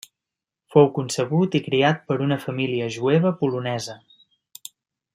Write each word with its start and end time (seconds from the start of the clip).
Fou 0.75 0.87
concebut 0.95 1.57
i 1.59 1.61
criat 1.67 2.01
per 2.09 2.19
una 2.29 2.39
família 2.47 2.91
jueva 2.99 3.37
polonesa. 3.45 4.01